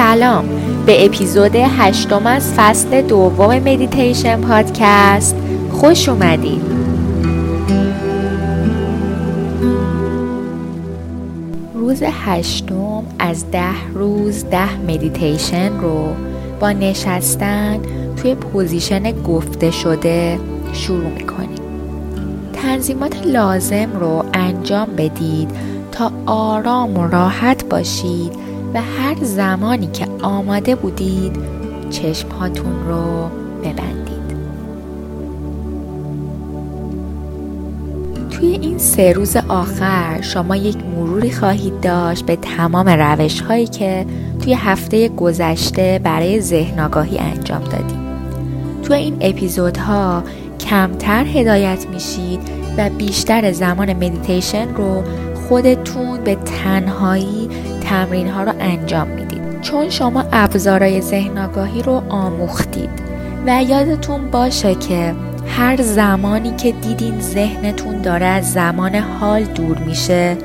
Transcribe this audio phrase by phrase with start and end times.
[0.00, 0.44] سلام.
[0.86, 5.36] به اپیزود هشتم از فصل دوم مدیتیشن پادکست
[5.70, 6.62] خوش اومدید
[11.74, 16.08] روز هشتم از ده روز ده مدیتیشن رو
[16.60, 17.80] با نشستن
[18.16, 20.38] توی position گفته شده
[20.72, 21.60] شروع می‌کنیم.
[22.52, 25.50] تنظیمات لازم رو انجام بدید
[25.92, 28.49] تا آرام و راحت باشید.
[28.74, 31.36] و هر زمانی که آماده بودید
[31.90, 33.30] چشمهاتون رو
[33.60, 34.10] ببندید.
[38.30, 44.06] توی این سه روز آخر شما یک مروری خواهید داشت به تمام روش هایی که
[44.42, 48.00] توی هفته گذشته برای ذهن آگاهی انجام دادیم.
[48.82, 50.22] توی این اپیزودها
[50.60, 52.40] کمتر هدایت میشید
[52.78, 55.02] و بیشتر زمان مدیتیشن رو
[55.48, 57.48] خودتون به تنهایی
[57.90, 59.60] تمرین ها رو انجام می‌دید.
[59.60, 62.90] چون شما ابزارهای ذهن آگاهی رو آموختید.
[63.46, 65.14] و یادتون باشه که
[65.46, 70.36] هر زمانی که دیدین ذهنتون داره از زمان حال دور میشه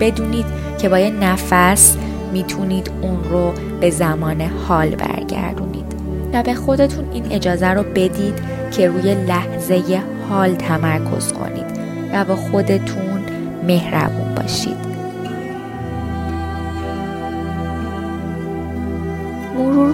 [0.00, 0.46] بدونید
[0.78, 1.96] که با یه نفس
[2.32, 5.94] می‌تونید اون رو به زمان حال برگردونید.
[6.32, 8.34] و به خودتون این اجازه رو بدید
[8.70, 11.66] که روی لحظه حال تمرکز کنید
[12.12, 13.22] و با خودتون
[13.66, 14.91] مهربون باشید.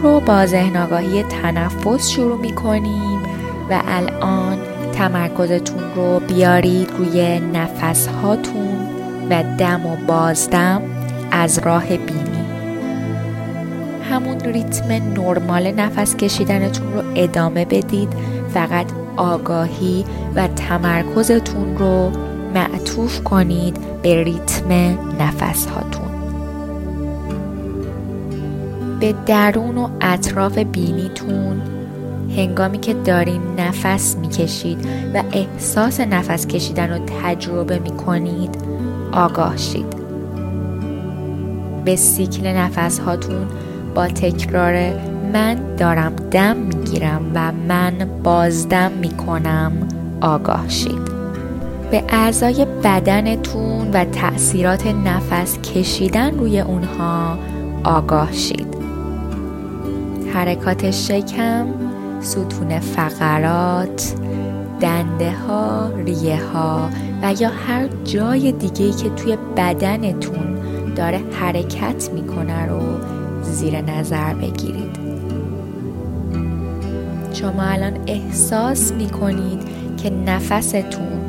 [0.03, 3.23] رو با ذهن آگاهی تنفس شروع می کنیم
[3.71, 4.59] و الان
[4.93, 8.79] تمرکزتون رو بیارید روی نفس هاتون
[9.31, 10.83] و دم و بازدم
[11.31, 12.45] از راه بینی.
[14.11, 18.09] همون ریتم نرمال نفس کشیدنتون رو ادامه بدید.
[18.55, 22.11] فقط آگاهی و تمرکزتون رو
[22.55, 24.73] معطوف کنید به ریتم
[25.21, 26.08] نفس هاتون
[29.01, 31.63] به درون و اطراف بینیتون.
[32.37, 34.79] هنگامی که دارین نفس می‌کشید
[35.15, 38.59] و احساس نفس کشیدن رو تجربه می‌کنید
[39.13, 39.99] آگاه شید.
[41.85, 43.47] به سیکل نفس هاتون
[43.95, 44.93] با تکرار
[45.33, 47.93] من دارم دم می‌گیرم و من
[48.23, 49.73] بازدم می‌کنم
[50.21, 51.19] آگاه شید.
[51.91, 57.39] به اعضای بدنتون و تأثیرات نفس کشیدن روی اونها
[57.85, 58.78] آگاه شید.
[60.35, 61.67] حرکات شکم
[62.21, 64.15] ستون فقرات
[64.81, 66.91] دنده ها ریه ها
[67.23, 70.59] و یا هر جای دیگه که توی بدنتون
[70.97, 72.81] داره حرکت می‌کنه رو
[73.43, 74.99] زیر نظر بگیرید.
[77.33, 79.63] شما الان احساس می‌کنید
[79.97, 81.21] که نفستون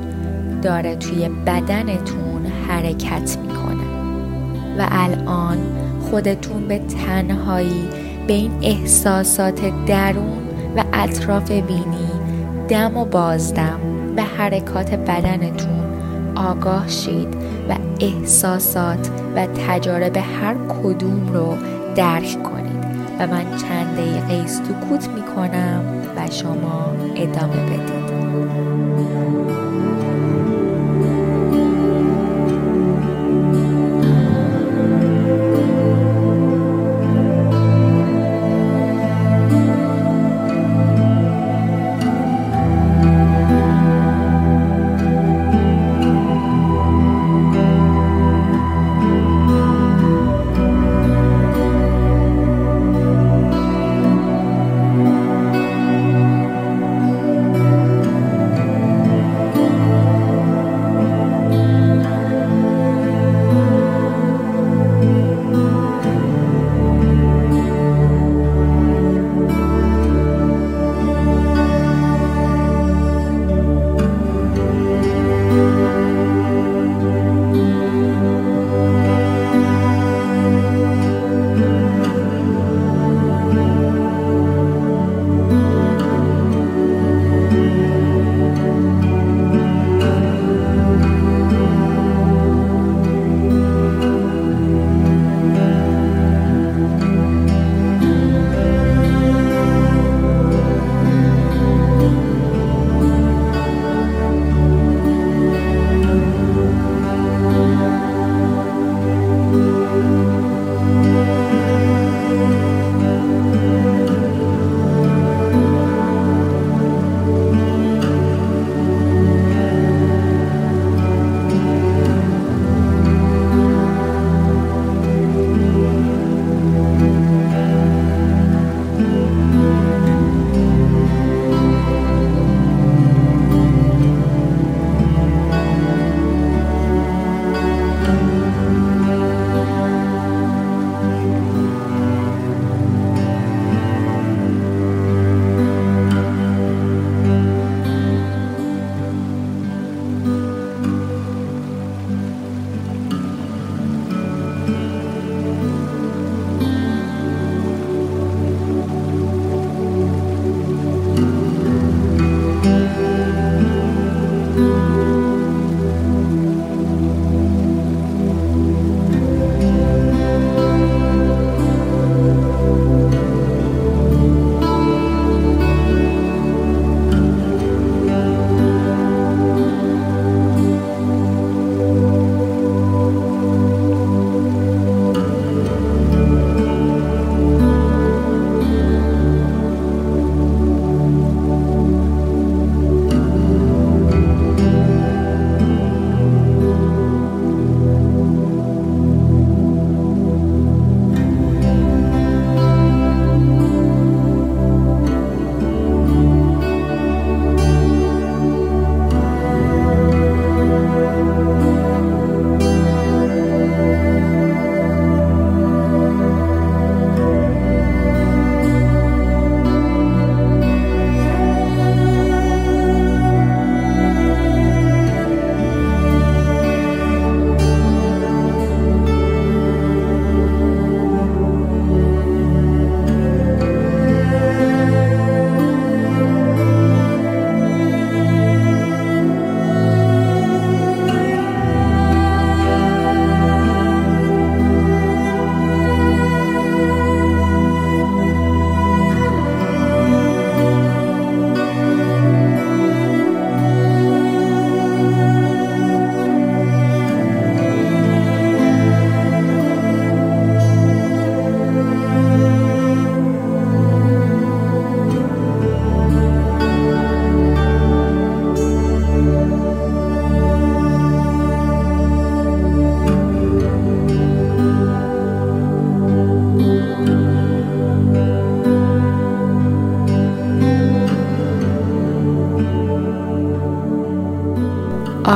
[0.62, 3.84] داره توی بدنتون حرکت می‌کنه
[4.80, 5.58] و الان
[6.12, 7.90] خودتون به تنهایی
[8.30, 10.38] به این احساسات درون
[10.76, 12.10] و اطراف بینی
[12.68, 13.80] دم و بازدم
[14.18, 15.84] و حرکات بدنتون.
[16.36, 17.28] آگاه شید
[17.70, 21.58] و احساسات و تجارب هر کدوم رو
[21.96, 22.86] درک کنید.
[23.20, 25.84] و من چند دقیقه سکوت می‌کنم
[26.18, 28.10] و شما ادامه بدید.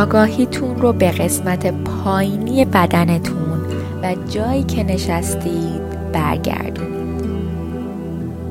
[0.04, 3.62] آگاهیتون رو به قسمت پایینی بدنتون
[4.04, 7.24] و جایی که نشستید برگردونید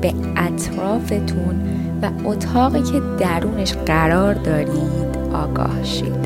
[0.01, 1.61] به اطرافتون
[2.01, 6.25] و اتاقی که درونش قرار دارید آگاه شید.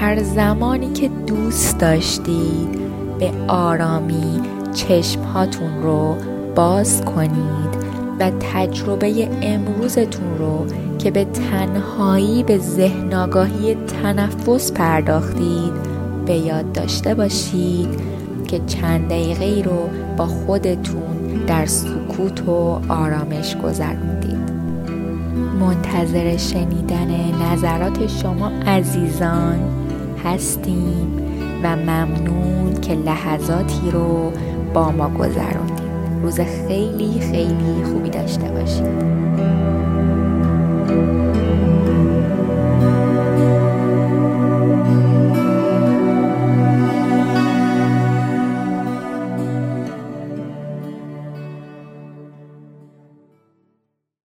[0.00, 2.78] هر زمانی که دوست داشتید
[3.18, 4.40] به آرامی
[4.74, 6.16] چشمهاتون رو
[6.54, 7.86] باز کنید
[8.20, 10.66] و تجربه امروزتون رو
[11.06, 15.72] که به تنهایی به ذهن آگاهی تنفس پرداختید.
[16.26, 17.88] به یاد داشته باشید
[18.48, 24.50] که چند دقیقه رو با خودتون در سکوت و آرامش گذروندید
[25.60, 27.10] منتظر شنیدن
[27.42, 29.58] نظرات شما عزیزان
[30.24, 31.22] هستیم
[31.62, 34.32] و ممنون که لحظاتی رو
[34.74, 35.86] با ما گذروندید.
[36.22, 39.15] روز خیلی خیلی خوبی داشته باشید.